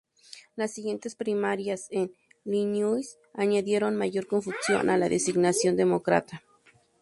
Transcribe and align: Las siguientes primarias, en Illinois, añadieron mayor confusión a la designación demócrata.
Las 0.55 0.71
siguientes 0.71 1.13
primarias, 1.13 1.85
en 1.91 2.11
Illinois, 2.43 3.19
añadieron 3.35 3.95
mayor 3.97 4.25
confusión 4.25 4.89
a 4.89 4.97
la 4.97 5.07
designación 5.09 5.75
demócrata. 5.77 6.41